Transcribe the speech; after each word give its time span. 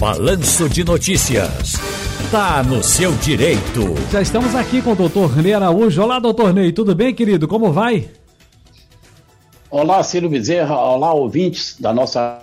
Balanço 0.00 0.66
de 0.66 0.82
Notícias. 0.82 1.74
Tá 2.30 2.62
no 2.62 2.82
seu 2.82 3.12
direito. 3.16 3.94
Já 4.10 4.22
estamos 4.22 4.54
aqui 4.54 4.80
com 4.80 4.92
o 4.92 4.96
doutor 4.96 5.36
Ney 5.36 5.52
Araújo. 5.52 6.02
Olá, 6.02 6.18
doutor 6.18 6.54
Ney, 6.54 6.72
tudo 6.72 6.94
bem, 6.94 7.14
querido? 7.14 7.46
Como 7.46 7.70
vai? 7.70 8.08
Olá, 9.70 10.02
Ciro 10.02 10.30
Bezerra. 10.30 10.74
Olá, 10.74 11.12
ouvintes 11.12 11.76
da 11.78 11.92
nossa 11.92 12.38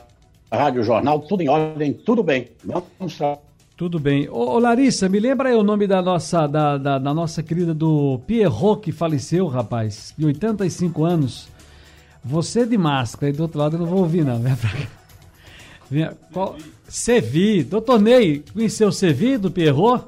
Rádio 0.54 0.84
Jornal. 0.84 1.22
Tudo 1.22 1.42
em 1.42 1.50
ordem, 1.50 1.94
tudo 1.94 2.22
bem. 2.22 2.50
Vamos 2.64 3.18
tudo 3.76 4.00
bem. 4.00 4.30
Ô, 4.30 4.52
ô, 4.52 4.60
Larissa, 4.60 5.10
me 5.10 5.20
lembra 5.20 5.50
aí 5.50 5.56
o 5.56 5.64
nome 5.64 5.88
da 5.88 6.00
nossa, 6.00 6.46
da, 6.46 6.78
da, 6.78 7.00
da, 7.00 7.12
nossa 7.12 7.42
querida 7.42 7.74
do 7.74 8.20
Pierrot 8.28 8.82
que 8.82 8.92
faleceu, 8.92 9.48
rapaz, 9.48 10.14
de 10.16 10.28
85 10.28 11.04
anos. 11.04 11.48
Você 12.24 12.68
de 12.68 12.78
máscara, 12.78 13.32
aí 13.32 13.34
do 13.36 13.42
outro 13.42 13.58
lado 13.58 13.78
eu 13.78 13.80
não 13.80 13.88
vou 13.88 14.02
ouvir, 14.02 14.24
não. 14.24 14.40
Vem 14.40 14.54
pra 14.58 14.70
cá. 14.70 15.07
Vem, 15.90 16.10
qual... 16.32 16.56
Sevi. 16.88 17.64
Doutor 17.64 18.00
Ney, 18.00 18.44
conheceu 18.54 18.90
o 18.90 18.92
Sevi 18.92 19.38
do 19.38 19.52
Pierrot? 19.52 20.06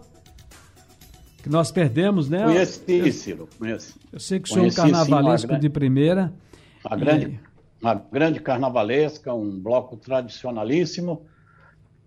Que 1.41 1.49
nós 1.49 1.71
perdemos, 1.71 2.29
né? 2.29 2.43
Conheci, 2.43 3.11
Ciro, 3.11 3.47
conheci. 3.57 3.93
Eu 4.11 4.19
sei 4.19 4.39
que 4.39 4.49
o 4.49 4.53
senhor 4.53 4.65
é 4.65 4.69
um 4.69 4.73
carnavalesco 4.73 5.53
sim, 5.53 5.59
de 5.59 5.69
primeira. 5.69 6.33
Uma 6.85 6.97
grande, 6.97 7.39
uma 7.81 7.93
grande 7.93 8.39
carnavalesca, 8.41 9.33
um 9.33 9.57
bloco 9.59 9.95
tradicionalíssimo. 9.95 11.25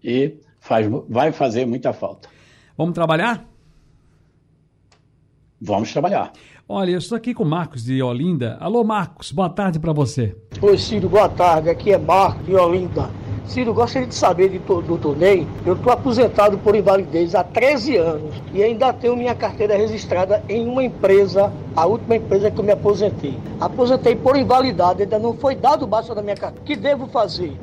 E 0.05 0.35
faz, 0.61 0.87
vai 1.09 1.33
fazer 1.33 1.67
muita 1.67 1.93
falta. 1.93 2.29
Vamos 2.77 2.95
trabalhar? 2.95 3.47
Vamos 5.61 5.93
trabalhar. 5.93 6.33
Olha, 6.69 6.91
eu 6.91 6.99
estou 6.99 7.17
aqui 7.17 7.33
com 7.33 7.45
o 7.45 7.47
Marcos 7.47 7.85
de 7.85 8.03
Olinda. 8.03 8.57
Alô, 8.61 8.83
Marcos, 8.83 9.31
boa 9.31 9.49
tarde 9.49 9.79
para 9.79 9.93
você. 9.93 10.37
Oi, 10.61 10.77
Ciro, 10.77 11.09
boa 11.09 11.29
tarde. 11.29 11.71
Aqui 11.71 11.93
é 11.93 11.99
Marcos 11.99 12.45
de 12.45 12.55
Olinda. 12.55 13.22
Ciro, 13.47 13.75
gostaria 13.75 14.07
de 14.07 14.15
saber 14.15 14.49
de 14.49 14.59
to, 14.61 14.81
do 14.83 14.97
torneio. 14.97 15.47
Eu 15.67 15.75
estou 15.75 15.93
aposentado 15.93 16.57
por 16.59 16.75
invalidez 16.75 17.35
há 17.35 17.43
13 17.43 17.97
anos 17.97 18.35
e 18.55 18.63
ainda 18.63 18.93
tenho 18.93 19.17
minha 19.17 19.35
carteira 19.35 19.77
registrada 19.77 20.43
em 20.49 20.67
uma 20.67 20.83
empresa, 20.83 21.53
a 21.75 21.85
última 21.87 22.17
empresa 22.17 22.51
que 22.51 22.59
eu 22.59 22.65
me 22.65 22.73
aposentei. 22.73 23.39
Aposentei 23.61 24.15
por 24.17 24.37
invalidade, 24.37 25.03
ainda 25.03 25.19
não 25.19 25.35
foi 25.35 25.55
dado 25.55 25.85
o 25.85 25.87
baixa 25.87 26.15
da 26.15 26.23
minha 26.23 26.37
carteira. 26.37 26.63
O 26.63 26.67
que 26.67 26.77
devo 26.77 27.07
fazer 27.09 27.57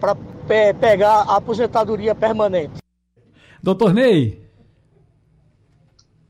para 0.00 0.14
pe 0.14 0.74
pegar 0.80 1.22
a 1.22 1.36
aposentadoria 1.36 2.14
permanente. 2.14 2.78
Doutor 3.62 3.92
Ney. 3.92 4.46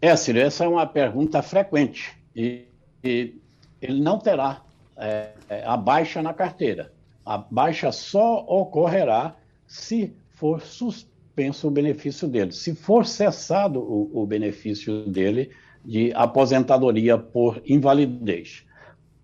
É, 0.01 0.15
Ciro, 0.17 0.39
essa 0.39 0.65
é 0.65 0.69
uma 0.69 0.87
pergunta 0.87 1.43
frequente. 1.43 2.17
E, 2.35 2.67
e 3.03 3.35
ele 3.81 4.01
não 4.01 4.19
terá 4.19 4.63
é, 4.97 5.31
é, 5.49 5.65
a 5.67 5.77
baixa 5.77 6.23
na 6.23 6.33
carteira. 6.33 6.93
A 7.27 7.39
baixa 7.39 7.91
só 7.91 8.47
ocorrerá 8.47 9.35
se 9.67 10.15
for 10.31 10.63
suspenso 10.63 11.67
o 11.67 11.71
benefício 11.73 12.29
dele, 12.29 12.53
se 12.53 12.73
for 12.73 13.05
cessado 13.05 13.81
o, 13.81 14.23
o 14.23 14.25
benefício 14.25 15.05
dele 15.07 15.51
de 15.85 16.13
aposentadoria 16.15 17.19
por 17.19 17.61
invalidez. 17.67 18.65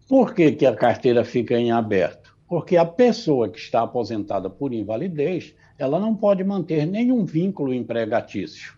Por 0.08 0.34
que, 0.34 0.50
que 0.50 0.66
a 0.66 0.74
carteira 0.74 1.24
fica 1.24 1.56
em 1.56 1.70
aberto? 1.70 2.36
Porque 2.48 2.76
a 2.76 2.84
pessoa 2.84 3.48
que 3.48 3.58
está 3.58 3.82
aposentada 3.82 4.50
por 4.50 4.72
invalidez, 4.72 5.54
ela 5.78 6.00
não 6.00 6.14
pode 6.14 6.42
manter 6.42 6.86
nenhum 6.86 7.24
vínculo 7.24 7.72
empregatício. 7.72 8.76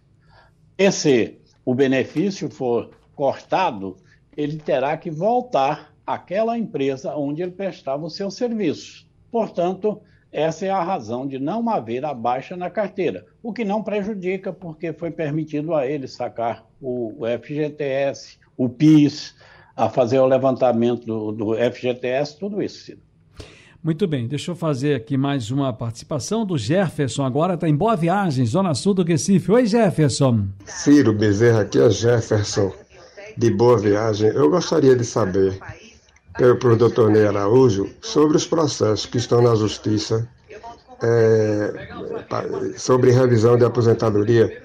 E 0.77 0.92
se 0.92 1.39
o 1.64 1.75
benefício 1.75 2.50
for 2.50 2.91
cortado, 3.14 3.97
ele 4.36 4.58
terá 4.58 4.97
que 4.98 5.11
voltar 5.11 5.95
àquela 6.06 6.58
empresa 6.58 7.17
onde 7.17 7.42
ele 7.42 7.52
prestava 7.52 8.05
os 8.05 8.14
seus 8.14 8.34
serviços. 8.34 9.08
Portanto, 9.34 10.00
essa 10.30 10.64
é 10.64 10.70
a 10.70 10.80
razão 10.80 11.27
de 11.27 11.40
não 11.40 11.68
haver 11.68 12.04
a 12.04 12.14
baixa 12.14 12.56
na 12.56 12.70
carteira, 12.70 13.27
o 13.42 13.52
que 13.52 13.64
não 13.64 13.82
prejudica, 13.82 14.52
porque 14.52 14.92
foi 14.92 15.10
permitido 15.10 15.74
a 15.74 15.84
ele 15.84 16.06
sacar 16.06 16.64
o, 16.80 17.12
FGTS, 17.42 18.38
o 18.56 18.68
PIS, 18.68 19.34
a 19.74 19.88
fazer 19.88 20.20
o 20.20 20.27
levantamento 20.27 21.05
do, 21.05 21.33
do 21.33 21.55
FGTS, 21.56 22.39
tudo 22.39 22.62
isso, 22.62 22.84
Ciro. 22.84 23.00
Muito 23.83 24.06
bem, 24.06 24.28
deixa 24.28 24.52
eu 24.52 24.55
fazer 24.55 24.95
aqui 24.95 25.17
mais 25.17 25.51
uma 25.51 25.72
participação 25.72 26.46
do 26.46 26.56
Jefferson. 26.56 27.24
Agora 27.24 27.55
está 27.55 27.68
em 27.68 27.74
Boa 27.74 27.96
Viagem, 27.96 28.46
Zona 28.46 28.72
Sul 28.72 28.95
do 28.95 29.02
Recife. 29.02 29.51
Oi, 29.51 29.66
Jefferson. 29.66 30.46
Ciro 30.64 31.12
Bezerra, 31.12 31.62
aqui 31.62 31.80
é 31.80 31.90
Jefferson, 31.90 32.72
de 33.36 33.51
Boa 33.51 33.77
Viagem. 33.80 34.28
Eu 34.28 34.48
gostaria 34.48 34.95
de 34.95 35.05
saber, 35.05 35.58
para 36.34 36.72
o 36.72 36.77
doutor 36.77 37.11
Ney 37.11 37.27
Araújo, 37.27 37.90
sobre 38.00 38.36
os 38.36 38.46
processos 38.46 39.06
que 39.06 39.18
estão 39.18 39.40
na 39.40 39.55
Justiça 39.55 40.28
é, 41.02 41.89
sobre 42.77 43.11
revisão 43.11 43.56
de 43.56 43.64
aposentadoria. 43.64 44.62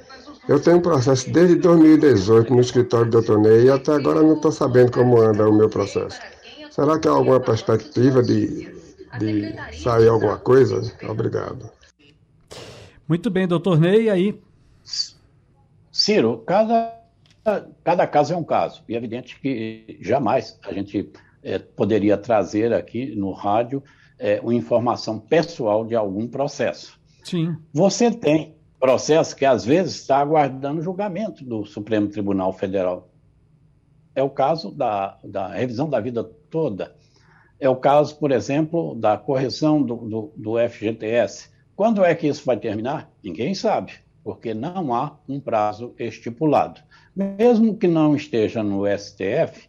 Eu 0.47 0.59
tenho 0.59 0.77
um 0.77 0.81
processo 0.81 1.31
desde 1.31 1.55
2018 1.55 2.53
no 2.53 2.61
escritório 2.61 3.05
do 3.05 3.21
doutor 3.21 3.39
Ney 3.39 3.65
e 3.65 3.69
até 3.69 3.93
agora 3.93 4.21
não 4.21 4.35
estou 4.35 4.51
sabendo 4.51 4.91
como 4.91 5.21
anda 5.21 5.47
o 5.47 5.53
meu 5.53 5.69
processo. 5.69 6.19
Será 6.71 6.97
que 6.97 7.07
há 7.07 7.11
alguma 7.11 7.39
perspectiva 7.39 8.23
de 8.23 8.79
de 9.17 9.55
sair 9.81 10.07
alguma 10.07 10.37
coisa? 10.37 10.81
Obrigado. 11.07 11.71
Muito 13.07 13.29
bem, 13.29 13.47
doutor 13.47 13.79
Ney, 13.79 14.09
aí. 14.09 14.39
Ciro, 15.91 16.43
cada, 16.45 16.95
cada 17.83 18.05
caso 18.05 18.33
é 18.33 18.37
um 18.37 18.43
caso. 18.43 18.83
E 18.87 18.93
é 18.93 18.97
evidente 18.97 19.39
que 19.39 19.97
jamais 20.01 20.59
a 20.63 20.71
gente 20.71 21.11
é, 21.43 21.59
poderia 21.59 22.17
trazer 22.17 22.73
aqui 22.73 23.15
no 23.15 23.31
rádio 23.31 23.83
é, 24.17 24.39
uma 24.41 24.53
informação 24.53 25.19
pessoal 25.19 25.85
de 25.85 25.95
algum 25.95 26.27
processo. 26.27 26.99
Sim. 27.23 27.55
Você 27.73 28.11
tem 28.11 28.55
processo 28.79 29.35
que 29.35 29.45
às 29.45 29.65
vezes 29.65 29.95
está 29.95 30.19
aguardando 30.19 30.81
julgamento 30.81 31.43
do 31.43 31.65
Supremo 31.65 32.07
Tribunal 32.07 32.53
Federal. 32.53 33.09
É 34.15 34.23
o 34.23 34.29
caso 34.29 34.71
da, 34.71 35.17
da 35.23 35.47
revisão 35.47 35.89
da 35.89 35.99
vida 35.99 36.23
toda. 36.23 36.95
É 37.59 37.69
o 37.69 37.75
caso, 37.75 38.17
por 38.17 38.31
exemplo, 38.31 38.95
da 38.95 39.17
correção 39.17 39.81
do, 39.81 39.95
do, 39.95 40.33
do 40.35 40.69
FGTS. 40.69 41.49
Quando 41.75 42.03
é 42.03 42.15
que 42.15 42.27
isso 42.27 42.45
vai 42.45 42.57
terminar? 42.57 43.11
Ninguém 43.23 43.53
sabe, 43.53 43.93
porque 44.23 44.53
não 44.53 44.93
há 44.93 45.17
um 45.27 45.39
prazo 45.39 45.93
estipulado. 45.99 46.81
Mesmo 47.15 47.77
que 47.77 47.87
não 47.87 48.15
esteja 48.15 48.63
no 48.63 48.85
STF, 48.85 49.68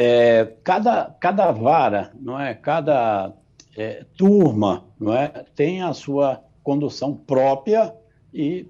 é, 0.00 0.54
cada, 0.62 1.16
cada 1.20 1.50
vara, 1.50 2.12
não 2.20 2.40
é, 2.40 2.54
cada 2.54 3.32
é, 3.76 4.04
turma, 4.16 4.84
não 4.98 5.12
é, 5.12 5.44
tem 5.56 5.82
a 5.82 5.92
sua 5.92 6.40
condução 6.62 7.12
própria 7.12 7.92
e 8.32 8.68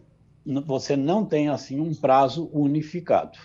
você 0.65 0.97
não 0.97 1.27
tem 1.27 1.51
assim 1.51 1.81
um 1.81 1.95
prazo 1.95 2.49
unificado. 2.51 3.39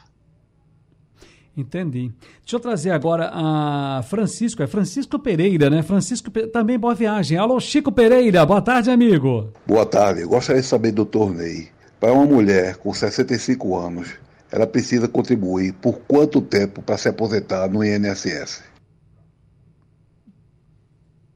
Entendi. 1.58 2.10
Deixa 2.40 2.56
eu 2.56 2.60
trazer 2.62 2.92
agora 2.92 3.30
a 3.34 4.02
Francisco, 4.04 4.64
é 4.64 4.68
Francisco 4.68 5.20
Pereira, 5.20 5.70
né? 5.70 5.84
Francisco 5.84 6.32
também 6.54 6.80
boa 6.80 6.96
viagem. 6.96 7.38
Alô, 7.38 7.60
Chico 7.60 7.92
Pereira, 7.92 8.46
boa 8.46 8.62
tarde, 8.62 8.90
amigo. 8.90 9.52
Boa 9.68 9.86
tarde. 9.86 10.24
Gostaria 10.24 10.62
de 10.62 10.68
saber, 10.68 10.94
doutor 10.94 11.34
Ney, 11.34 11.68
para 12.00 12.14
uma 12.14 12.26
mulher 12.26 12.78
com 12.78 12.94
65 12.94 13.76
anos, 13.76 14.23
ela 14.54 14.68
precisa 14.68 15.08
contribuir 15.08 15.74
por 15.74 16.02
quanto 16.02 16.40
tempo 16.40 16.80
para 16.84 16.96
se 16.96 17.10
aposentar 17.10 17.68
no 17.68 17.84
INSS? 17.84 18.64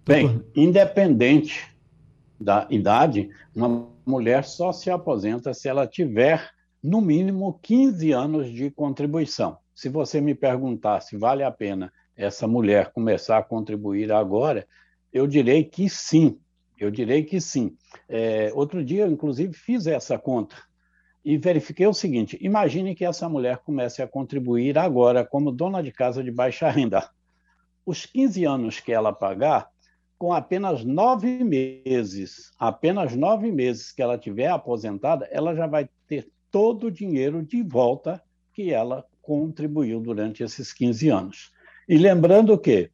Bem, 0.05 0.45
independente 0.55 1.67
da 2.39 2.67
idade, 2.69 3.31
uma 3.55 3.87
mulher 4.05 4.43
só 4.43 4.71
se 4.71 4.91
aposenta 4.91 5.51
se 5.51 5.67
ela 5.67 5.87
tiver 5.87 6.47
no 6.81 7.01
mínimo 7.01 7.59
15 7.63 8.11
anos 8.11 8.53
de 8.53 8.69
contribuição. 8.69 9.57
Se 9.73 9.89
você 9.89 10.21
me 10.21 10.35
perguntar 10.35 11.01
se 11.01 11.17
vale 11.17 11.41
a 11.41 11.49
pena 11.49 11.91
essa 12.15 12.47
mulher 12.47 12.91
começar 12.91 13.39
a 13.39 13.43
contribuir 13.43 14.11
agora, 14.11 14.67
eu 15.11 15.25
direi 15.25 15.63
que 15.63 15.89
sim. 15.89 16.37
Eu 16.79 16.91
direi 16.91 17.23
que 17.23 17.41
sim. 17.41 17.75
É, 18.07 18.51
outro 18.53 18.85
dia, 18.85 19.07
inclusive, 19.07 19.53
fiz 19.53 19.87
essa 19.87 20.19
conta 20.19 20.55
e 21.27 21.37
verifiquei 21.37 21.85
o 21.85 21.93
seguinte: 21.93 22.37
imagine 22.39 22.95
que 22.95 23.03
essa 23.03 23.27
mulher 23.27 23.57
comece 23.57 24.01
a 24.01 24.07
contribuir 24.07 24.77
agora 24.77 25.25
como 25.25 25.51
dona 25.51 25.83
de 25.83 25.91
casa 25.91 26.23
de 26.23 26.31
baixa 26.31 26.69
renda. 26.69 27.09
Os 27.85 28.05
15 28.05 28.45
anos 28.45 28.79
que 28.79 28.93
ela 28.93 29.11
pagar, 29.11 29.69
com 30.17 30.31
apenas 30.31 30.85
nove 30.85 31.43
meses, 31.43 32.53
apenas 32.57 33.13
nove 33.13 33.51
meses 33.51 33.91
que 33.91 34.01
ela 34.01 34.17
tiver 34.17 34.47
aposentada, 34.47 35.27
ela 35.29 35.53
já 35.53 35.67
vai 35.67 35.89
ter 36.07 36.31
todo 36.49 36.87
o 36.87 36.91
dinheiro 36.91 37.43
de 37.43 37.61
volta 37.61 38.23
que 38.53 38.71
ela 38.71 39.05
contribuiu 39.21 39.99
durante 39.99 40.43
esses 40.43 40.71
15 40.71 41.09
anos. 41.09 41.51
E 41.89 41.97
lembrando 41.97 42.57
que 42.57 42.89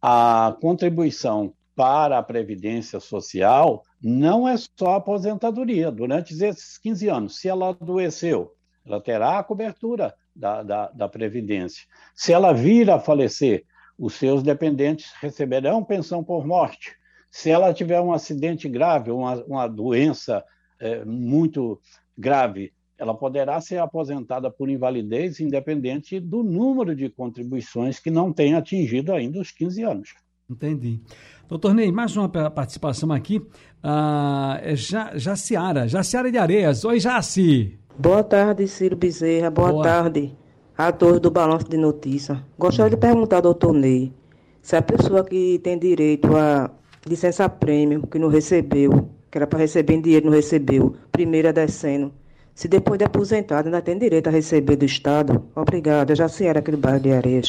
a 0.00 0.56
contribuição 0.60 1.54
para 1.74 2.18
a 2.18 2.22
Previdência 2.22 3.00
Social 3.00 3.82
não 4.02 4.46
é 4.46 4.56
só 4.56 4.92
a 4.92 4.96
aposentadoria. 4.96 5.90
Durante 5.90 6.34
esses 6.34 6.78
15 6.78 7.08
anos, 7.08 7.38
se 7.38 7.48
ela 7.48 7.70
adoeceu, 7.70 8.52
ela 8.84 9.00
terá 9.00 9.38
a 9.38 9.44
cobertura 9.44 10.14
da, 10.34 10.62
da, 10.62 10.88
da 10.88 11.08
Previdência. 11.08 11.86
Se 12.14 12.32
ela 12.32 12.52
vir 12.52 12.90
a 12.90 12.98
falecer, 12.98 13.64
os 13.98 14.14
seus 14.14 14.42
dependentes 14.42 15.12
receberão 15.20 15.84
pensão 15.84 16.24
por 16.24 16.46
morte. 16.46 16.96
Se 17.30 17.50
ela 17.50 17.72
tiver 17.72 18.00
um 18.00 18.12
acidente 18.12 18.68
grave, 18.68 19.10
uma, 19.10 19.42
uma 19.44 19.66
doença 19.66 20.44
é, 20.78 21.04
muito 21.04 21.80
grave, 22.16 22.72
ela 22.98 23.14
poderá 23.14 23.60
ser 23.60 23.78
aposentada 23.78 24.50
por 24.50 24.68
invalidez 24.68 25.40
independente 25.40 26.20
do 26.20 26.42
número 26.42 26.94
de 26.94 27.08
contribuições 27.08 27.98
que 27.98 28.10
não 28.10 28.32
tenha 28.32 28.58
atingido 28.58 29.12
ainda 29.12 29.40
os 29.40 29.50
15 29.50 29.82
anos. 29.82 30.14
Entendi. 30.48 31.00
Doutor 31.52 31.74
Ney, 31.74 31.92
mais 31.92 32.16
uma 32.16 32.30
participação 32.30 33.12
aqui. 33.12 33.46
Ah, 33.82 34.58
é 34.62 34.74
Jaciara, 34.74 35.86
Jaciara 35.86 36.32
de 36.32 36.38
Areias. 36.38 36.82
Oi, 36.82 36.98
Jaci. 36.98 37.78
Boa 37.98 38.24
tarde, 38.24 38.66
Ciro 38.66 38.96
Bezerra. 38.96 39.50
Boa, 39.50 39.70
Boa. 39.70 39.84
tarde 39.84 40.34
a 40.78 40.90
todos 40.90 41.20
do 41.20 41.30
Balanço 41.30 41.68
de 41.68 41.76
Notícia. 41.76 42.42
Gostaria 42.58 42.88
de 42.88 42.96
perguntar 42.96 43.36
ao 43.36 43.42
doutor 43.42 43.74
Ney 43.74 44.14
se 44.62 44.76
a 44.76 44.80
pessoa 44.80 45.22
que 45.22 45.58
tem 45.58 45.78
direito 45.78 46.34
a 46.34 46.70
licença 47.06 47.46
prêmio, 47.50 48.06
que 48.06 48.18
não 48.18 48.28
recebeu, 48.28 49.10
que 49.30 49.36
era 49.36 49.46
para 49.46 49.58
receber 49.58 49.92
em 49.92 50.00
dinheiro, 50.00 50.24
não 50.24 50.32
recebeu, 50.32 50.96
primeira 51.10 51.52
descendo, 51.52 52.14
se 52.54 52.66
depois 52.66 52.98
de 52.98 53.04
aposentado 53.04 53.68
ainda 53.68 53.82
tem 53.82 53.98
direito 53.98 54.28
a 54.28 54.30
receber 54.30 54.76
do 54.76 54.86
Estado. 54.86 55.44
Obrigada. 55.54 56.16
Jaciara, 56.16 56.60
aqui 56.60 56.70
do 56.70 56.78
bairro 56.78 57.00
de 57.00 57.12
Areia. 57.12 57.42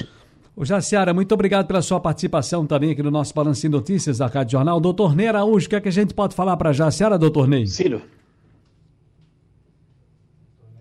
O 0.55 0.63
Jaciara, 0.63 1.15
muito 1.15 1.33
obrigado 1.33 1.65
pela 1.65 1.81
sua 1.81 1.99
participação 1.99 2.67
também 2.67 2.91
aqui 2.91 3.01
no 3.01 3.09
nosso 3.09 3.33
Balanço 3.33 3.61
de 3.61 3.69
Notícias 3.69 4.19
da 4.19 4.27
Rádio 4.27 4.51
Jornal. 4.51 4.79
Doutor 4.79 5.15
Ney 5.15 5.27
Araújo, 5.27 5.65
o 5.65 5.69
que 5.69 5.75
é 5.75 5.81
que 5.81 5.89
a 5.89 5.91
gente 5.91 6.13
pode 6.13 6.35
falar 6.35 6.55
para 6.57 6.71
Jaciara, 6.71 7.17
doutor 7.17 7.47
Ney? 7.47 7.65
Ciro, 7.65 8.03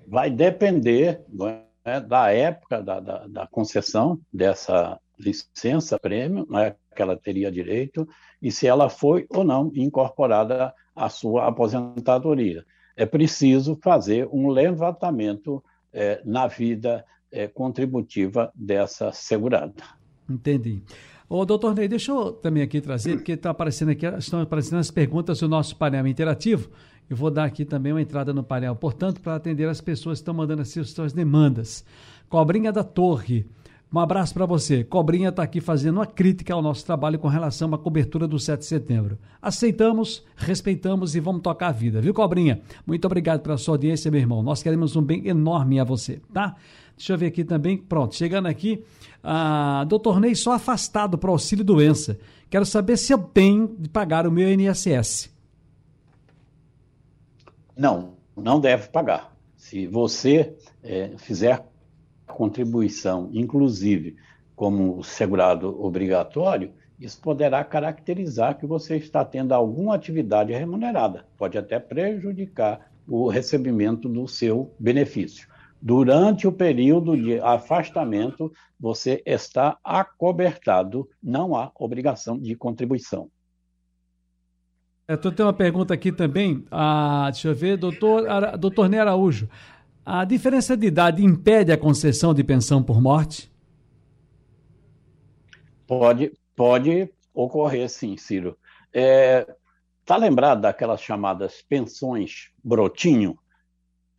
vai 0.06 0.30
depender 0.30 1.22
né, 1.32 2.00
da 2.06 2.30
época 2.30 2.82
da, 2.82 3.00
da, 3.00 3.26
da, 3.26 3.46
concessão 3.46 4.20
dessa 4.30 5.00
licença 5.18 5.98
prêmio, 5.98 6.46
né, 6.50 6.74
que 6.94 7.00
ela 7.00 7.16
teria 7.16 7.50
direito, 7.50 8.06
e 8.42 8.52
se 8.52 8.66
ela 8.66 8.90
foi 8.90 9.26
ou 9.30 9.42
não 9.42 9.72
incorporada 9.74 10.74
à 10.94 11.08
sua 11.08 11.48
aposentadoria. 11.48 12.62
É 12.94 13.06
preciso 13.06 13.78
fazer 13.82 14.28
um 14.30 14.50
levantamento 14.50 15.64
é, 15.94 16.20
na 16.26 16.46
vida 16.46 17.02
é, 17.32 17.48
contributiva 17.48 18.52
dessa 18.54 19.10
segurada. 19.12 19.82
Entendi. 20.28 20.82
Ô, 21.28 21.46
doutor 21.46 21.74
Ney, 21.74 21.88
deixa 21.88 22.12
eu 22.12 22.30
também 22.30 22.62
aqui 22.62 22.80
trazer, 22.80 23.16
porque 23.16 23.32
está 23.32 23.50
aparecendo 23.50 23.88
aqui, 23.90 24.04
estão 24.04 24.42
aparecendo 24.42 24.78
as 24.78 24.90
perguntas 24.90 25.40
do 25.40 25.48
nosso 25.48 25.74
painel 25.76 26.06
interativo. 26.06 26.68
Eu 27.08 27.16
vou 27.16 27.30
dar 27.30 27.44
aqui 27.44 27.64
também 27.64 27.92
uma 27.92 28.02
entrada 28.02 28.32
no 28.32 28.44
painel, 28.44 28.76
portanto, 28.76 29.20
para 29.20 29.34
atender 29.34 29.68
as 29.68 29.80
pessoas 29.80 30.18
que 30.18 30.22
estão 30.22 30.34
mandando 30.34 30.62
as 30.62 30.68
suas 30.68 31.12
demandas. 31.12 31.84
Cobrinha 32.28 32.70
da 32.70 32.84
Torre. 32.84 33.46
Um 33.92 33.98
abraço 33.98 34.32
para 34.32 34.46
você. 34.46 34.82
Cobrinha 34.82 35.28
está 35.28 35.42
aqui 35.42 35.60
fazendo 35.60 35.96
uma 35.96 36.06
crítica 36.06 36.54
ao 36.54 36.62
nosso 36.62 36.84
trabalho 36.86 37.18
com 37.18 37.28
relação 37.28 37.74
à 37.74 37.78
cobertura 37.78 38.26
do 38.26 38.38
7 38.38 38.60
de 38.60 38.64
setembro. 38.64 39.18
Aceitamos, 39.40 40.24
respeitamos 40.34 41.14
e 41.14 41.20
vamos 41.20 41.42
tocar 41.42 41.68
a 41.68 41.72
vida, 41.72 42.00
viu, 42.00 42.14
Cobrinha? 42.14 42.62
Muito 42.86 43.04
obrigado 43.04 43.40
pela 43.40 43.58
sua 43.58 43.74
audiência, 43.74 44.10
meu 44.10 44.18
irmão. 44.18 44.42
Nós 44.42 44.62
queremos 44.62 44.96
um 44.96 45.02
bem 45.02 45.28
enorme 45.28 45.78
a 45.78 45.84
você, 45.84 46.22
tá? 46.32 46.56
Deixa 46.96 47.12
eu 47.12 47.18
ver 47.18 47.26
aqui 47.26 47.44
também. 47.44 47.76
Pronto, 47.76 48.14
chegando 48.14 48.46
aqui. 48.46 48.82
Ah, 49.22 49.84
doutor 49.86 50.18
Ney, 50.18 50.34
só 50.34 50.52
afastado 50.52 51.18
para 51.18 51.30
auxílio 51.30 51.64
doença. 51.64 52.18
Quero 52.48 52.64
saber 52.64 52.96
se 52.96 53.12
eu 53.12 53.18
tenho 53.18 53.76
de 53.78 53.90
pagar 53.90 54.26
o 54.26 54.32
meu 54.32 54.50
INSS. 54.50 55.30
Não, 57.76 58.14
não 58.34 58.58
deve 58.58 58.88
pagar. 58.88 59.34
Se 59.54 59.86
você 59.86 60.54
é, 60.82 61.12
fizer 61.18 61.71
contribuição, 62.32 63.30
inclusive 63.32 64.16
como 64.56 65.02
segurado 65.02 65.82
obrigatório, 65.84 66.72
isso 66.98 67.20
poderá 67.20 67.64
caracterizar 67.64 68.58
que 68.58 68.66
você 68.66 68.96
está 68.96 69.24
tendo 69.24 69.52
alguma 69.52 69.94
atividade 69.94 70.52
remunerada, 70.52 71.26
pode 71.36 71.58
até 71.58 71.78
prejudicar 71.78 72.92
o 73.08 73.28
recebimento 73.28 74.08
do 74.08 74.28
seu 74.28 74.72
benefício. 74.78 75.48
Durante 75.80 76.46
o 76.46 76.52
período 76.52 77.16
de 77.16 77.40
afastamento, 77.40 78.52
você 78.78 79.20
está 79.26 79.76
acobertado, 79.82 81.08
não 81.20 81.56
há 81.56 81.72
obrigação 81.74 82.38
de 82.38 82.54
contribuição. 82.54 83.28
É, 85.08 85.16
tu 85.16 85.32
tem 85.32 85.44
uma 85.44 85.52
pergunta 85.52 85.92
aqui 85.92 86.12
também. 86.12 86.64
Ah, 86.70 87.28
deixa 87.32 87.48
eu 87.48 87.54
ver, 87.54 87.76
doutor, 87.76 88.24
doutor 88.56 88.88
Ney 88.88 89.00
Araújo. 89.00 89.48
A 90.04 90.24
diferença 90.24 90.76
de 90.76 90.88
idade 90.88 91.24
impede 91.24 91.70
a 91.70 91.78
concessão 91.78 92.34
de 92.34 92.42
pensão 92.42 92.82
por 92.82 93.00
morte? 93.00 93.52
Pode, 95.86 96.32
pode 96.56 97.08
ocorrer, 97.32 97.88
sim, 97.88 98.16
Ciro. 98.16 98.58
É, 98.92 99.46
tá 100.04 100.16
lembrado 100.16 100.62
daquelas 100.62 101.00
chamadas 101.00 101.62
pensões 101.68 102.50
brotinho, 102.64 103.38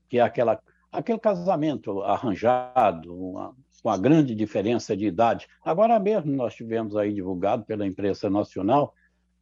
que 0.07 0.19
é 0.19 0.21
aquela, 0.21 0.57
aquele 0.89 1.19
casamento 1.19 2.01
arranjado, 2.01 3.13
uma, 3.13 3.53
com 3.81 3.89
a 3.89 3.97
grande 3.97 4.33
diferença 4.33 4.95
de 4.95 5.05
idade. 5.05 5.47
Agora 5.65 5.99
mesmo 5.99 6.31
nós 6.31 6.55
tivemos 6.55 6.95
aí 6.95 7.13
divulgado 7.13 7.65
pela 7.65 7.85
imprensa 7.85 8.29
nacional 8.29 8.93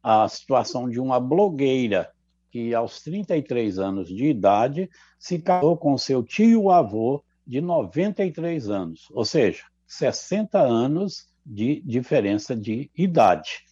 a 0.02 0.28
situação 0.28 0.90
de 0.90 0.98
uma 0.98 1.20
blogueira 1.20 2.10
que, 2.52 2.74
aos 2.74 3.00
33 3.00 3.78
anos 3.78 4.08
de 4.08 4.26
idade, 4.26 4.90
se 5.18 5.38
casou 5.38 5.74
com 5.74 5.96
seu 5.96 6.22
tio-avô 6.22 7.24
de 7.46 7.62
93 7.62 8.68
anos, 8.68 9.08
ou 9.10 9.24
seja, 9.24 9.64
60 9.86 10.60
anos 10.60 11.26
de 11.44 11.80
diferença 11.80 12.54
de 12.54 12.90
idade. 12.94 13.64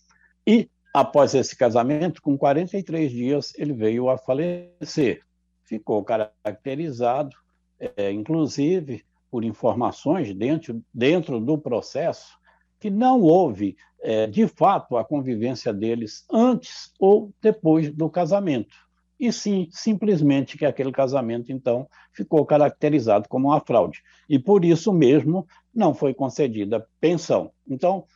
E, 0.47 0.69
após 0.94 1.35
esse 1.35 1.55
casamento, 1.55 2.23
com 2.23 2.38
43 2.38 3.12
dias, 3.12 3.53
ele 3.56 3.75
veio 3.75 4.09
a 4.09 4.17
falecer. 4.17 5.23
Ficou 5.62 6.03
caracterizado, 6.03 7.37
é, 7.79 8.11
inclusive, 8.11 9.05
por 9.31 9.44
informações 9.44 10.35
dentro, 10.35 10.83
dentro 10.93 11.38
do 11.38 11.56
processo, 11.59 12.40
que 12.81 12.91
não 12.91 13.21
houve, 13.21 13.77
é, 14.03 14.27
de 14.27 14.49
fato, 14.49 14.97
a 14.97 15.05
convivência 15.05 15.73
deles 15.73 16.25
antes 16.32 16.91
ou 16.99 17.31
depois 17.41 17.93
do 17.93 18.09
casamento. 18.09 18.75
E 19.21 19.31
sim, 19.31 19.69
simplesmente 19.71 20.56
que 20.56 20.65
aquele 20.65 20.91
casamento, 20.91 21.53
então, 21.53 21.87
ficou 22.11 22.44
caracterizado 22.47 23.29
como 23.29 23.49
uma 23.49 23.61
fraude. 23.61 24.03
E 24.27 24.38
por 24.38 24.65
isso 24.65 24.93
mesmo 24.94 25.47
não 25.75 25.93
foi 25.93 26.15
concedida 26.15 26.88
pensão. 26.99 27.53
Então, 27.69 28.06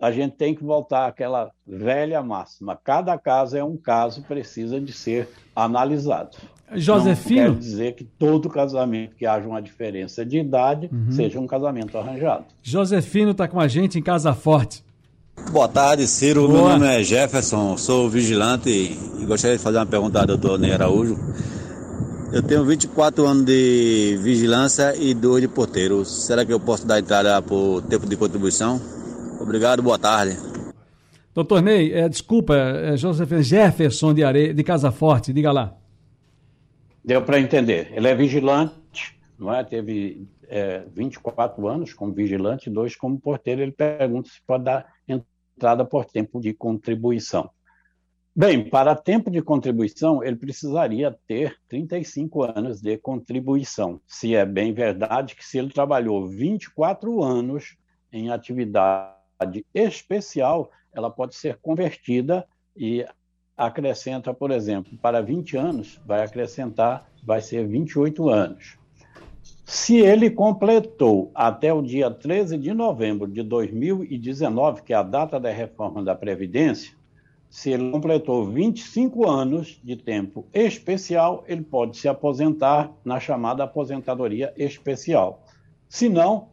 a 0.00 0.10
gente 0.10 0.36
tem 0.36 0.54
que 0.54 0.64
voltar 0.64 1.06
àquela 1.06 1.50
velha 1.66 2.22
máxima: 2.22 2.78
cada 2.82 3.16
caso 3.18 3.56
é 3.56 3.62
um 3.62 3.76
caso, 3.76 4.22
precisa 4.22 4.80
de 4.80 4.92
ser 4.92 5.28
analisado. 5.54 6.38
Josefino. 6.72 7.48
Não 7.48 7.54
quer 7.54 7.58
dizer 7.58 7.94
que 7.94 8.04
todo 8.04 8.48
casamento 8.48 9.16
que 9.16 9.26
haja 9.26 9.46
uma 9.46 9.60
diferença 9.60 10.24
de 10.24 10.38
idade 10.38 10.88
uhum. 10.92 11.10
seja 11.10 11.38
um 11.40 11.46
casamento 11.46 11.98
arranjado. 11.98 12.44
Josefino 12.62 13.32
está 13.32 13.48
com 13.48 13.60
a 13.60 13.66
gente 13.66 13.98
em 13.98 14.02
Casa 14.02 14.32
Forte. 14.32 14.84
Boa 15.50 15.66
tarde, 15.66 16.06
Ciro. 16.06 16.46
Boa. 16.46 16.52
Meu 16.52 16.78
nome 16.78 16.86
é 16.86 17.02
Jefferson, 17.02 17.76
sou 17.76 18.08
vigilante 18.08 18.70
e 18.70 19.24
gostaria 19.26 19.56
de 19.56 19.62
fazer 19.62 19.78
uma 19.78 19.86
pergunta 19.86 20.20
ao 20.20 20.26
doutor 20.26 20.58
Ney 20.58 20.72
Araújo. 20.72 21.18
Eu 22.32 22.42
tenho 22.42 22.64
24 22.64 23.26
anos 23.26 23.44
de 23.44 24.16
vigilância 24.22 24.94
e 24.96 25.12
dois 25.12 25.42
de 25.42 25.48
porteiro. 25.48 26.04
Será 26.04 26.44
que 26.44 26.52
eu 26.52 26.60
posso 26.60 26.86
dar 26.86 27.00
entrada 27.00 27.42
por 27.42 27.82
tempo 27.82 28.06
de 28.06 28.16
contribuição? 28.16 28.80
Obrigado, 29.40 29.82
boa 29.82 29.98
tarde. 29.98 30.36
Doutor 31.32 31.62
Ney, 31.62 31.92
é, 31.94 32.08
desculpa, 32.08 32.54
é 32.54 32.96
Joseph 32.96 33.32
Jefferson 33.40 34.12
de, 34.12 34.22
Are... 34.22 34.52
de 34.52 34.62
Casa 34.62 34.92
Forte, 34.92 35.32
diga 35.32 35.50
lá. 35.50 35.74
Deu 37.02 37.22
para 37.22 37.40
entender. 37.40 37.90
Ele 37.94 38.06
é 38.06 38.14
vigilante, 38.14 39.18
não 39.38 39.52
é? 39.52 39.64
Teve 39.64 40.28
é, 40.46 40.84
24 40.92 41.66
anos 41.66 41.94
como 41.94 42.12
vigilante, 42.12 42.68
dois 42.68 42.94
como 42.94 43.18
porteiro. 43.18 43.62
Ele 43.62 43.72
pergunta 43.72 44.28
se 44.28 44.42
pode 44.46 44.64
dar 44.64 44.86
entrada 45.08 45.86
por 45.86 46.04
tempo 46.04 46.38
de 46.38 46.52
contribuição. 46.52 47.48
Bem, 48.36 48.68
para 48.68 48.94
tempo 48.94 49.30
de 49.30 49.40
contribuição, 49.40 50.22
ele 50.22 50.36
precisaria 50.36 51.16
ter 51.26 51.56
35 51.68 52.42
anos 52.42 52.80
de 52.80 52.98
contribuição. 52.98 54.00
Se 54.06 54.34
é 54.34 54.44
bem 54.44 54.74
verdade 54.74 55.34
que 55.34 55.44
se 55.44 55.58
ele 55.58 55.70
trabalhou 55.70 56.28
24 56.28 57.22
anos 57.22 57.76
em 58.12 58.30
atividade 58.30 59.19
especial, 59.74 60.70
ela 60.92 61.10
pode 61.10 61.34
ser 61.34 61.58
convertida 61.58 62.46
e 62.76 63.06
acrescenta, 63.56 64.32
por 64.32 64.50
exemplo, 64.50 64.96
para 64.98 65.20
20 65.20 65.56
anos, 65.56 66.00
vai 66.06 66.22
acrescentar, 66.22 67.10
vai 67.24 67.40
ser 67.40 67.66
28 67.66 68.28
anos. 68.28 68.78
Se 69.64 69.98
ele 69.98 70.30
completou 70.30 71.30
até 71.34 71.72
o 71.72 71.82
dia 71.82 72.10
13 72.10 72.58
de 72.58 72.72
novembro 72.72 73.28
de 73.28 73.42
2019, 73.42 74.82
que 74.82 74.92
é 74.92 74.96
a 74.96 75.02
data 75.02 75.38
da 75.38 75.50
reforma 75.50 76.02
da 76.02 76.14
Previdência, 76.14 76.92
se 77.48 77.70
ele 77.70 77.90
completou 77.90 78.46
25 78.46 79.28
anos 79.28 79.80
de 79.82 79.96
tempo 79.96 80.46
especial, 80.52 81.44
ele 81.46 81.62
pode 81.62 81.96
se 81.96 82.08
aposentar 82.08 82.92
na 83.04 83.18
chamada 83.18 83.64
aposentadoria 83.64 84.52
especial. 84.56 85.44
Se 85.88 86.08
não, 86.08 86.48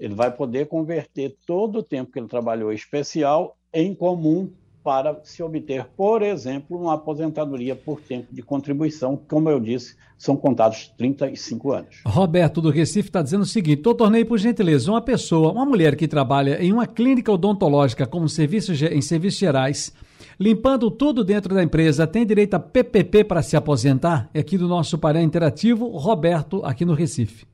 ele 0.00 0.14
vai 0.14 0.30
poder 0.30 0.66
converter 0.66 1.36
todo 1.46 1.80
o 1.80 1.82
tempo 1.82 2.10
que 2.10 2.18
ele 2.18 2.26
trabalhou 2.26 2.72
especial 2.72 3.56
em 3.72 3.94
comum 3.94 4.50
para 4.82 5.20
se 5.24 5.42
obter, 5.42 5.84
por 5.94 6.22
exemplo, 6.22 6.80
uma 6.80 6.94
aposentadoria 6.94 7.76
por 7.76 8.00
tempo 8.00 8.28
de 8.32 8.42
contribuição, 8.42 9.14
como 9.28 9.50
eu 9.50 9.60
disse, 9.60 9.94
são 10.16 10.34
contados 10.34 10.90
35 10.96 11.72
anos. 11.72 12.00
Roberto 12.06 12.62
do 12.62 12.70
Recife 12.70 13.10
está 13.10 13.20
dizendo 13.20 13.42
o 13.42 13.46
seguinte: 13.46 13.82
doutor 13.82 14.10
Ney, 14.10 14.24
por 14.24 14.38
gentileza, 14.38 14.90
uma 14.90 15.02
pessoa, 15.02 15.52
uma 15.52 15.66
mulher 15.66 15.96
que 15.96 16.08
trabalha 16.08 16.62
em 16.62 16.72
uma 16.72 16.86
clínica 16.86 17.30
odontológica 17.30 18.06
como 18.06 18.26
serviço, 18.26 18.72
em 18.72 19.02
serviços 19.02 19.38
gerais, 19.38 19.92
limpando 20.38 20.90
tudo 20.90 21.22
dentro 21.22 21.54
da 21.54 21.62
empresa, 21.62 22.06
tem 22.06 22.24
direito 22.24 22.54
a 22.54 22.58
PPP 22.58 23.24
para 23.24 23.42
se 23.42 23.56
aposentar? 23.56 24.30
É 24.32 24.40
aqui 24.40 24.56
do 24.56 24.66
nosso 24.66 24.96
painel 24.98 25.22
interativo, 25.22 25.88
Roberto, 25.88 26.64
aqui 26.64 26.86
no 26.86 26.94
Recife. 26.94 27.44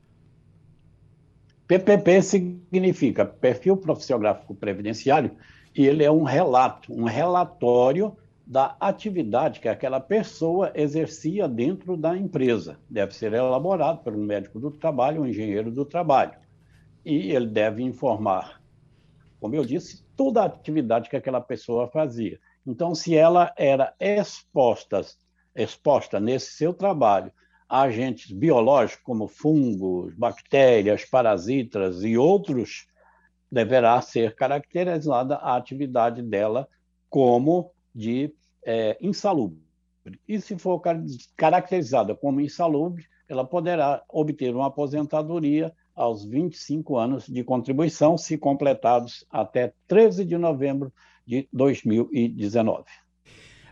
PPP 1.67 2.23
significa 2.23 3.25
Perfil 3.25 3.77
Profissiográfico 3.77 4.55
Previdenciário, 4.55 5.37
e 5.75 5.85
ele 5.87 6.05
é 6.05 6.11
um 6.11 6.23
relato, 6.23 6.93
um 6.93 7.05
relatório 7.05 8.17
da 8.47 8.77
atividade 8.79 9.59
que 9.59 9.69
aquela 9.69 9.99
pessoa 9.99 10.71
exercia 10.75 11.49
dentro 11.49 11.97
da 11.97 12.17
empresa. 12.17 12.79
Deve 12.89 13.15
ser 13.15 13.33
elaborado 13.33 14.05
por 14.05 14.15
um 14.15 14.25
médico 14.25 14.61
do 14.61 14.71
trabalho, 14.71 15.23
um 15.23 15.27
engenheiro 15.27 15.71
do 15.73 15.85
trabalho. 15.85 16.33
E 17.05 17.33
ele 17.33 17.49
deve 17.49 17.83
informar, 17.83 18.63
como 19.41 19.57
eu 19.57 19.65
disse, 19.65 20.05
toda 20.17 20.43
a 20.43 20.47
atividade 20.47 21.11
que 21.11 21.17
aquela 21.17 21.41
pessoa 21.41 21.89
fazia. 21.89 22.39
Então, 22.65 22.95
se 22.95 23.17
ela 23.17 23.53
era 23.57 23.93
exposta, 23.99 25.01
exposta 25.55 26.21
nesse 26.21 26.53
seu 26.53 26.73
trabalho 26.73 27.33
agentes 27.69 28.31
biológicos 28.33 29.03
como 29.03 29.29
fungos, 29.29 30.15
bactérias, 30.15 31.05
parasitas 31.05 32.03
e 32.03 32.17
outros 32.17 32.87
deverá 33.51 34.01
ser 34.01 34.35
caracterizada 34.35 35.37
a 35.37 35.57
atividade 35.57 36.23
dela 36.23 36.69
como 37.09 37.73
de 37.95 38.33
é, 38.65 38.97
insalubre. 39.01 39.61
E 40.29 40.41
se 40.41 40.57
for 40.59 40.81
caracterizada 41.37 42.15
como 42.15 42.41
insalubre, 42.41 43.05
ela 43.29 43.45
poderá 43.45 44.03
obter 44.09 44.55
uma 44.55 44.67
aposentadoria 44.67 45.73
aos 45.95 46.25
25 46.25 46.97
anos 46.99 47.27
de 47.27 47.43
contribuição, 47.43 48.17
se 48.17 48.37
completados 48.37 49.25
até 49.31 49.73
13 49.89 50.25
de 50.25 50.37
novembro 50.37 50.93
de 51.27 51.49
2019. 51.53 52.85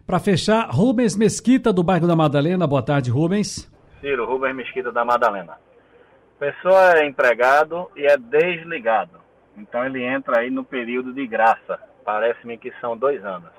Para 0.06 0.18
fechar, 0.18 0.70
Rubens 0.70 1.16
Mesquita, 1.16 1.72
do 1.72 1.82
bairro 1.82 2.06
da 2.06 2.16
Madalena. 2.16 2.66
Boa 2.66 2.82
tarde, 2.82 3.10
Rubens. 3.10 3.70
Ciro, 4.04 4.26
Rubens 4.26 4.54
Mesquita, 4.54 4.92
da 4.92 5.02
Madalena. 5.02 5.58
Pessoa 6.38 6.98
é 6.98 7.06
empregado 7.06 7.90
e 7.96 8.04
é 8.04 8.18
desligado. 8.18 9.18
Então 9.56 9.82
ele 9.82 10.04
entra 10.04 10.40
aí 10.40 10.50
no 10.50 10.62
período 10.62 11.14
de 11.14 11.26
graça. 11.26 11.80
Parece-me 12.04 12.58
que 12.58 12.70
são 12.82 12.98
dois 12.98 13.24
anos. 13.24 13.50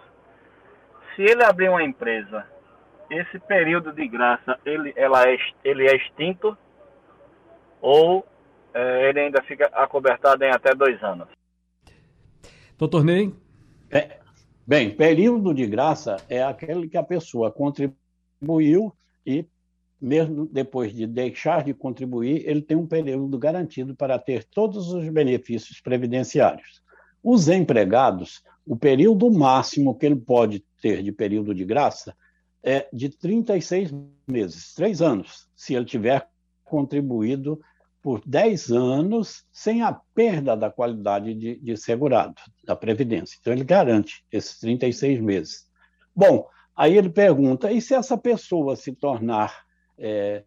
Se 1.16 1.24
ele 1.24 1.44
abrir 1.44 1.70
uma 1.70 1.84
empresa, 1.84 2.46
esse 3.10 3.40
período 3.40 3.92
de 3.92 4.08
graça 4.08 4.60
ele, 4.64 4.94
ela 4.96 5.24
é, 5.28 5.36
ele 5.64 5.88
é 5.88 5.96
extinto 5.96 6.56
ou 7.82 8.24
é, 8.72 9.10
ele 9.10 9.22
ainda 9.22 9.42
fica 9.44 9.66
acobertado 9.74 10.44
em 10.44 10.52
até 10.52 10.76
dois 10.76 11.02
anos? 11.02 11.28
Doutor 12.78 13.04
Ney? 13.04 13.34
É, 13.90 14.20
bem, 14.68 14.96
período 14.96 15.56
de 15.56 15.66
graça 15.66 16.18
é 16.30 16.44
aquele 16.44 16.88
que 16.88 16.98
a 16.98 17.04
pessoa 17.04 17.52
contribuiu 17.52 18.94
e 19.26 19.46
mesmo 20.02 20.46
depois 20.46 20.94
de 20.94 21.08
deixar 21.08 21.64
de 21.64 21.74
contribuir, 21.74 22.48
ele 22.48 22.62
tem 22.62 22.78
um 22.78 22.88
período 22.88 23.38
garantido 23.38 23.96
para 23.96 24.20
ter 24.20 24.44
todos 24.44 24.92
os 24.92 25.08
benefícios 25.10 25.80
previdenciários. 25.82 26.82
Os 27.24 27.48
empregados, 27.48 28.44
o 28.66 28.76
período 28.76 29.32
máximo 29.32 29.98
que 29.98 30.06
ele 30.06 30.16
pode 30.16 30.64
ter 30.82 31.02
de 31.02 31.12
período 31.12 31.54
de 31.56 31.66
graça 31.66 32.16
é 32.62 32.88
de 32.92 33.10
36 33.10 33.94
meses, 34.28 34.74
três 34.74 35.02
anos, 35.02 35.48
se 35.56 35.74
ele 35.74 35.86
tiver 35.86 36.28
contribuído 36.64 37.60
por 38.02 38.22
10 38.24 38.72
anos 38.72 39.44
sem 39.52 39.82
a 39.82 39.92
perda 39.92 40.56
da 40.56 40.70
qualidade 40.70 41.34
de, 41.34 41.56
de 41.56 41.76
segurado, 41.76 42.36
da 42.64 42.76
Previdência. 42.76 43.38
Então, 43.42 43.52
ele 43.52 43.64
garante 43.64 44.24
esses 44.32 44.60
36 44.60 45.20
meses. 45.20 45.66
Bom, 46.16 46.48
aí 46.76 46.96
ele 46.96 47.10
pergunta: 47.10 47.72
e 47.72 47.82
se 47.82 47.96
essa 47.96 48.16
pessoa 48.16 48.76
se 48.76 48.92
tornar 48.94 49.65
é, 49.98 50.44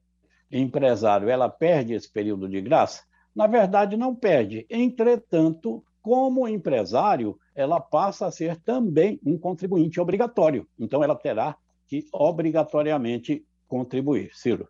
empresário, 0.51 1.29
ela 1.29 1.49
perde 1.49 1.95
esse 1.95 2.11
período 2.11 2.49
de 2.49 2.61
graça? 2.61 3.03
Na 3.35 3.47
verdade, 3.47 3.97
não 3.97 4.15
perde. 4.15 4.67
Entretanto, 4.69 5.85
como 6.03 6.49
empresário, 6.49 7.39
ela 7.55 7.81
passa 7.81 8.27
a 8.27 8.31
ser 8.31 8.57
também 8.57 9.21
um 9.25 9.39
contribuinte 9.39 10.01
obrigatório. 10.01 10.67
Então, 10.79 11.05
ela 11.05 11.15
terá 11.15 11.57
que 11.87 12.07
obrigatoriamente 12.13 13.45
contribuir. 13.67 14.31
Ciro. 14.33 14.69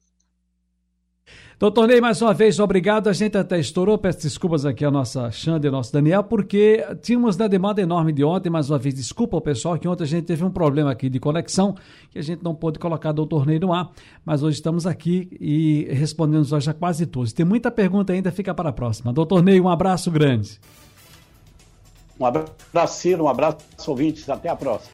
Doutor 1.59 1.89
Ney, 1.89 2.01
mais 2.01 2.23
uma 2.23 2.33
vez, 2.33 2.61
obrigado. 2.61 3.09
A 3.09 3.13
gente 3.13 3.37
até 3.37 3.59
estourou, 3.59 3.99
peço 3.99 4.21
desculpas 4.21 4.65
aqui 4.65 4.85
a 4.85 4.93
nossa 4.93 5.29
Xande 5.33 5.67
e 5.67 5.69
ao 5.69 5.73
nosso 5.73 5.93
Daniel, 5.93 6.23
porque 6.23 6.87
tínhamos 7.03 7.35
da 7.35 7.49
demanda 7.49 7.83
enorme 7.83 8.13
de 8.13 8.23
ontem, 8.23 8.49
mais 8.49 8.71
uma 8.71 8.79
vez, 8.79 8.95
desculpa 8.95 9.37
ao 9.37 9.41
pessoal, 9.41 9.77
que 9.77 9.89
ontem 9.89 10.05
a 10.05 10.07
gente 10.07 10.25
teve 10.25 10.45
um 10.45 10.53
problema 10.53 10.93
aqui 10.93 11.09
de 11.09 11.19
conexão, 11.19 11.75
que 12.13 12.19
a 12.21 12.23
gente 12.23 12.45
não 12.45 12.55
pôde 12.55 12.79
colocar 12.79 13.11
doutor 13.11 13.45
Ney 13.45 13.59
no 13.59 13.73
ar, 13.73 13.91
mas 14.25 14.45
hoje 14.45 14.57
estamos 14.57 14.87
aqui 14.87 15.29
e 15.41 15.89
respondemos 15.91 16.53
a 16.53 16.73
quase 16.73 17.07
todos. 17.07 17.33
Tem 17.33 17.45
muita 17.45 17.73
pergunta 17.73 18.13
ainda, 18.13 18.31
fica 18.31 18.55
para 18.55 18.69
a 18.69 18.73
próxima. 18.73 19.13
Doutor 19.13 19.43
Ney, 19.43 19.61
um 19.61 19.69
abraço 19.69 20.13
grande. 20.13 20.61
Um 22.21 22.25
abraço, 22.25 23.01
Ciro, 23.01 23.25
um 23.25 23.29
abraço, 23.29 23.59
ouvintes, 23.89 24.31
até 24.31 24.49
a 24.49 24.55
próxima. 24.55 24.87